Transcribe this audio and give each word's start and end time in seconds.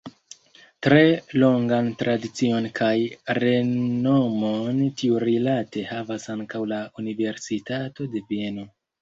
Tre 0.85 1.01
longan 1.41 1.91
tradicion 1.99 2.65
kaj 2.79 2.93
renomon 3.39 4.81
tiurilate 5.03 5.85
havas 5.93 6.27
ankaŭ 6.39 6.65
la 6.75 6.81
Universitato 7.05 8.11
de 8.17 8.27
Vieno. 8.33 8.67